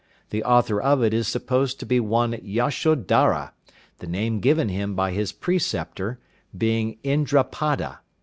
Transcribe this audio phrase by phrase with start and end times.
[0.31, 3.51] The author of it is supposed to be one Yashodhara,
[3.99, 6.17] the name given him by his preceptor
[6.57, 7.99] being Indrapada.